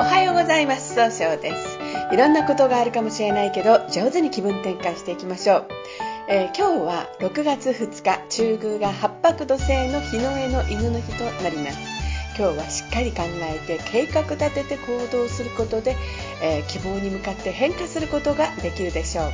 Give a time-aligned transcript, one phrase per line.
[0.00, 0.94] おはようございます。
[0.94, 1.76] 総称です。
[2.12, 5.68] いろんなことがあるかもしれないけど上手に気分転換していきましょう、
[6.28, 11.78] えー、今日は6月2日中宮が八白土星の日の絵の犬の日となります。
[12.38, 15.96] 今日はしっかり考えて計画立てて行動することで、
[16.44, 19.32] えー、希望に向かって変化することができるでしょう。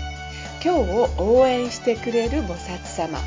[0.65, 3.19] 今日を応援してくれる菩薩様。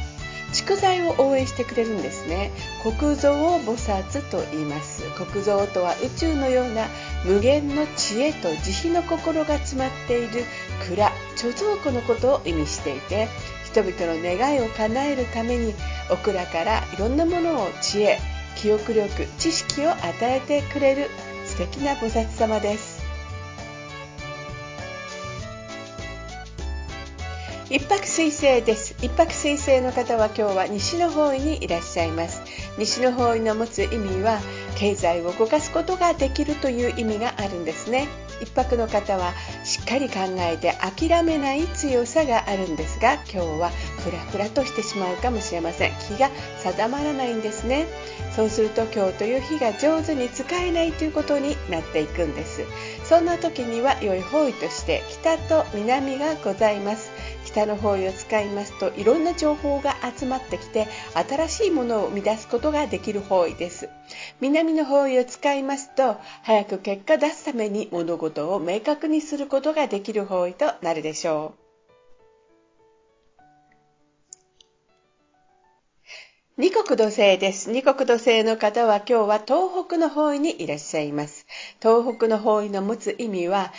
[0.53, 2.51] 蓄財を応援してくれるんですね。
[2.83, 5.03] 国蔵菩薩と言います。
[5.11, 6.87] 国蔵とは宇宙のような
[7.25, 10.43] 無限の知恵と慈悲の心が詰まっている
[10.87, 13.27] 蔵貯蔵庫のことを意味していて
[13.65, 15.73] 人々の願いを叶えるために
[16.09, 18.17] お蔵からいろんなものを知恵
[18.55, 21.09] 記憶力知識を与えてくれる
[21.45, 22.96] 素敵な菩薩様です。
[27.69, 28.95] 一泊水星です。
[29.01, 32.41] 一泊水星の方は今日は西の方位にいらっしゃいます。
[32.77, 34.39] 西の方位の持つ意味は
[34.77, 38.07] 経済を動かすことができるという意味があるんですね。
[38.41, 39.33] 一泊の方は
[39.65, 45.91] しっかり考えて諦めない強さがあるんですが今日はフラフラとしてしまうかもしれません。
[46.07, 47.85] 気が定まらないんですね。
[48.33, 52.61] そうすると今日という日が上手に使えないということになっていくんです。
[53.03, 57.11] そんな時には良い方位として北と南がございます。
[57.57, 63.89] 北の方位を使いますといろんな情報が集まってきて新しいものを生み出すことができる方位です
[64.39, 71.67] 南の方位を使いますと早く結果出すために物事を明確にすることができる方位となるでしょう
[76.59, 77.69] 二国土星です。
[77.69, 81.45] 二国土星の方は今日は東北の方位にいらっしゃいます。
[81.79, 83.71] 東北の方位の持つ意味は、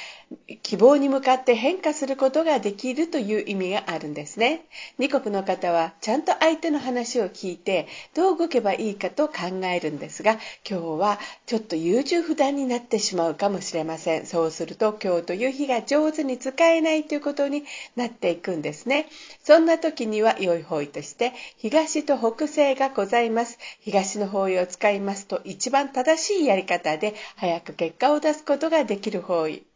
[0.62, 4.66] 希望に向かって変化することができるという意味があるんですね。
[4.98, 14.26] 二国の方はちゃんと相手の話を聞いてどう動けばいいかと考えるんですが、今日はちょっと優柔不断になってしまうかもしれません。
[14.26, 17.64] そうすると今日という日が上手に使えないということに
[17.96, 19.06] なっていくんですね。
[19.42, 23.58] そんな時には良い方位として東と北西がございます。
[23.80, 29.67] 東の方位を使いますと一番正しいやり方で早く結果を出すことができる方位。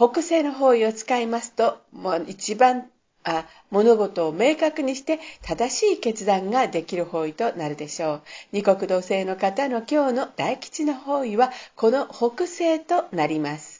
[0.00, 2.90] 北西の方位を使いますと、もう一番
[3.22, 8.22] あ物事を明確にして正しい決断ができる方位となるでしょう。
[8.52, 13.79] 二国土星の方の今日の大吉の方位はこの北西となります。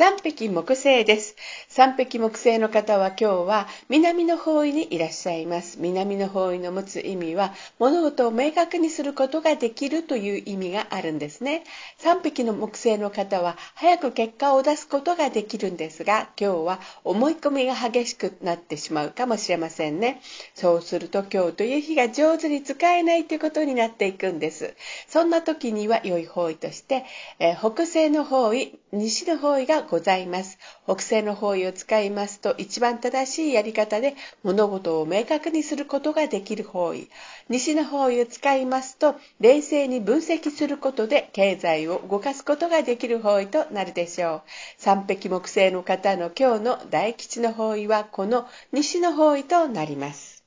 [0.00, 1.36] 三匹木星です。
[1.68, 5.76] 三匹木星の方は今日は南の方位にいらっしゃいます。
[5.78, 11.64] 南の方位の持つ意味は物事を明確にすることができるという意味があるんですね。
[11.98, 20.22] 三匹の木星の方は早く結果を出すことができるんですが、今日は思い込みが激しくなってしまうかもしれませんね。
[20.54, 24.74] そうすると今日という日が上手に使えないということになっていくんです。
[25.08, 27.04] そんな時には良い方位として、
[27.38, 30.58] えー、北西の方位、西の方位がございます。
[30.84, 37.08] 北西の方位を使いますと一番正しいやり方で物事を明確にすることができる方位。
[37.48, 44.42] 西の方位を使いますと冷静に分析することで経済を動かすことができる方位となるでしょう。
[44.78, 50.39] 三匹木星の方の今日の大吉の方位はこの西の方位となります。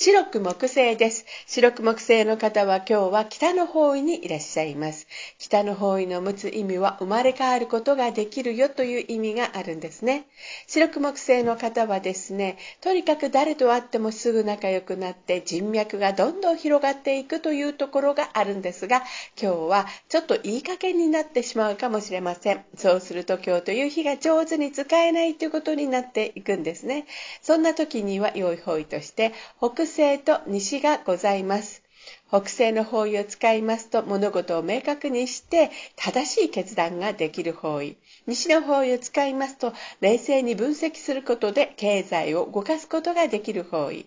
[0.00, 1.26] 白く木星です。
[1.48, 5.08] 白く木星の方は今日は北の方位にいらっしゃいます。
[5.38, 10.26] 北の方位の持つ意味は生まれ変わることができるよという意味があるんですね。
[10.68, 19.02] 白く木星の方はですね、とにかく誰と会ってもすぐ仲良くなって人脈がどんどん広がっていくというところがあるんですが、
[19.36, 22.64] 今日はちょっといい加減になってしまうかもしれません。
[22.76, 27.04] そうすると今日という日が上手に使えないということになっていくんですね。
[27.42, 31.82] そんな時には良い方位として北西と西がございます。
[32.28, 37.96] 北西の方位を使いますと物事を明確にして正しい決断ができる方位。
[38.26, 44.06] 西の方位を使いますと冷静に分析することで経済を動かすことができる方位。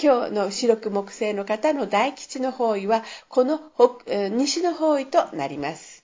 [0.00, 3.60] 今日の白く木星の方の大吉の方位はこの
[4.06, 5.95] 西の方位となります。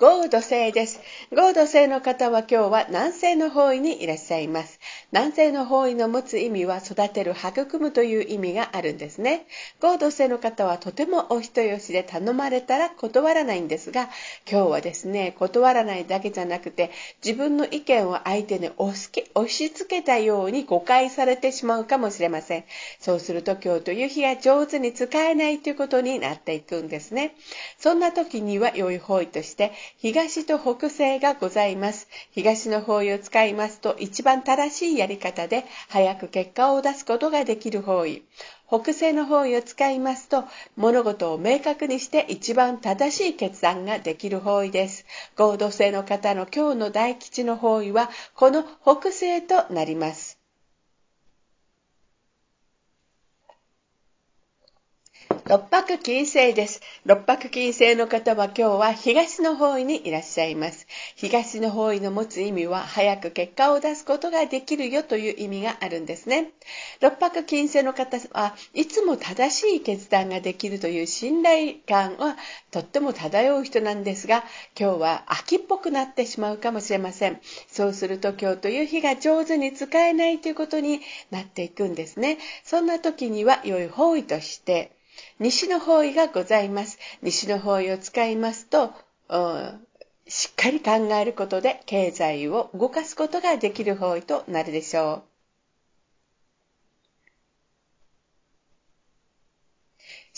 [0.00, 1.00] 合土星です。
[1.32, 4.78] 合土星の方は今日は南西の方位にいらっしゃいます。
[5.10, 9.46] 南西の方位の持つ意味は育てる、育むという意味があるんですね。
[9.80, 14.10] 合土星の方はとてもお人よしで頼まれたら断らないんですが、
[14.46, 16.90] 今日はですね、断らないだけじゃなくて、
[17.24, 18.94] 自分の意見を相手に押
[19.48, 22.64] し付けたように誤解されてしまうかもしれません。
[23.00, 27.34] そうすると今日という日が上手に使えないということになっていくんですね。
[27.78, 32.08] そんな時には良い方位として、東と北西がございます。
[32.32, 38.22] 東の方位を使いますと一番正しいやり方で早く結果を出すことができる方位。
[38.68, 40.44] 北西の方位を使いますと
[40.76, 45.06] 物事を明確にして一番正しい決断ができる方位です。
[45.36, 50.37] 合同性の方の今日の大吉の方位はこの北西となります。
[55.48, 56.82] 六白金星です。
[57.06, 60.86] 六白金星の方は今日は東の方位にいらっしゃいます。
[61.16, 66.50] 東の方位の持つ意味は早く結果を出すことができるよという意味があるんですね。
[67.00, 72.36] 六白金星の方はいつも正しい決断ができるという信頼感は
[72.70, 74.44] とっても漂う人なんですが、
[74.78, 77.40] 今日は秋っぽくなってしまうかもしれません。
[77.68, 81.00] そうすると今日という日が上手に使えないということに
[81.30, 82.36] なっていくんですね。
[82.64, 84.92] そんな時には良い方位として、
[85.38, 86.98] 西の方位がございます。
[87.22, 88.92] 西の方位を使いますと、
[90.26, 95.27] しっかり考えることで経済を動かすことができる方位となるでしょう。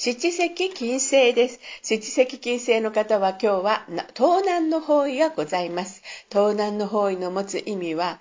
[0.02, 1.61] 七石金星です。
[1.82, 3.85] 七石金星の方は今日は
[4.17, 6.02] 東南の方位がございます。
[6.31, 8.19] 東南の方位の持つ意味は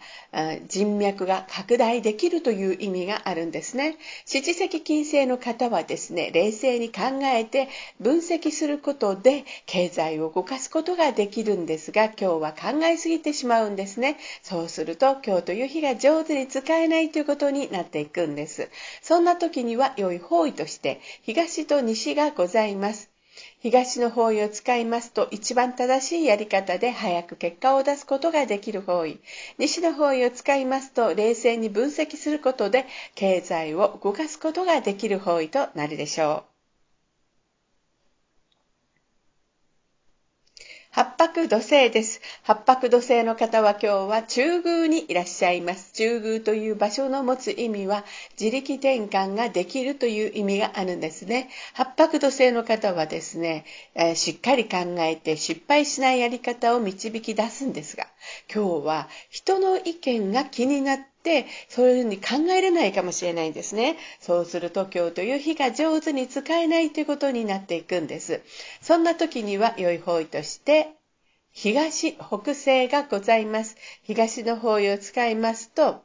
[0.67, 3.95] 人脈が拡大できるという意味があるんですね。
[4.25, 7.69] 七石金星の方はですね、冷静に考えて
[8.01, 14.17] 分析することで経済を動かすことができるんですが、今日は考えすぎてしまうんですね。
[14.43, 18.67] そうすると今日という日が上手に使えないということになっていくんです。
[19.01, 23.11] そんな時には良い方位として東と西がございます。
[23.59, 29.19] 東の方位を使いますと一番正しいやり方で早く結果を出すことができる方位。
[29.59, 36.48] 西の方位を使いますと冷静に分析することで経済を動かすことができる方位となるでしょう。
[40.99, 42.19] 八白土星です。
[42.43, 45.93] 八白土星の方は今日は中宮にいらっしゃいます。
[45.93, 48.03] 中宮という場所の持つ意味は
[48.37, 51.51] 自力転換ができるという意味があるんですね。
[51.73, 53.63] 八白土星の方はですね、
[53.95, 58.05] えー、しっかり考えて失敗しないやり方を導き出すんですが、
[58.53, 63.97] 今日は人の意見が気になっで、そういうふうに考えれないかもしれないんですね。
[64.19, 68.41] そうすると今日という日が上手に使えないということになっていくんです。
[68.81, 70.89] そんな時には良い方位として、
[71.51, 73.75] 東、北西がございます。
[74.03, 76.03] 東の方位を使いますと、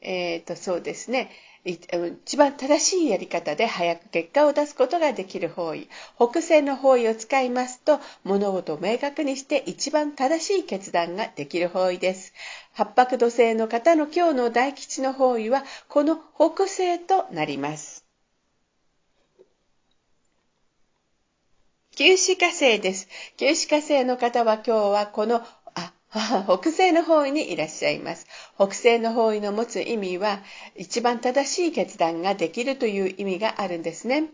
[0.00, 1.30] えっ、ー、と、そうですね。
[1.64, 5.88] 一番正しいやり方で早く結果を出すことができる方位。
[6.16, 12.34] 北西の方位を使いますと、物事を明確にして一番正しい決断ができる方位です。
[12.74, 18.04] 八白土星の方の今日の大吉の方位は、この北西となります。
[21.96, 23.08] 九死火星です。
[23.38, 25.40] 九死火星の方は今日はこの
[26.46, 28.26] 北西の方位にいらっしゃいます。
[28.56, 30.42] 北西の方位の持つ意味は、
[30.76, 34.30] 一番正しい決断ができるという意味があるんですね。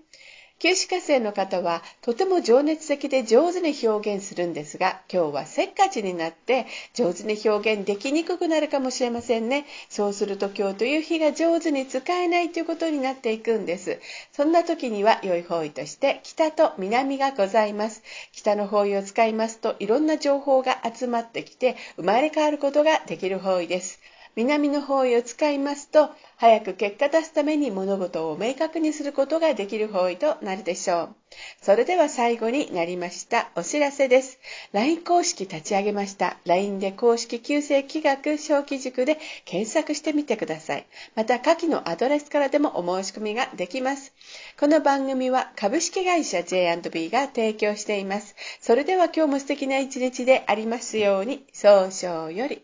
[0.63, 9.65] 九死火星の方はとても情熱的で上手に表現するんですが、今日はせっかちになって上手に表現できにくくなるかもしれませんね。
[9.89, 14.01] そうすると今日という日が上手に使えないということになっていくんです。
[14.33, 18.03] そんな時には良い方位として北と南がございます。
[18.33, 23.99] 北の方位を使いますといろんな情報が集まってきて生まれ変わることができる方位です。
[24.41, 31.15] 南の方位を使いますと早く結果出すために物事を明確にすることができる方位となるでしょう。
[31.61, 34.39] それでは最後になりましたお知らせです。
[34.73, 36.39] LINE 公式立ち上げました。
[36.47, 40.87] LINE で公式旧世気学小規塾で検索してみてください。
[41.17, 44.15] また下記のアドレスからでもお申し込みができます。
[44.59, 48.35] この番組は株式会社 J&B が提供しています。
[48.63, 52.63] それでは今日も素敵な一日でありますように、早々より。